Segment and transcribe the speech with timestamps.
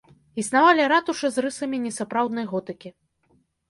[0.43, 2.89] Існавалі ратушы з рысамі несапраўднай готыкі.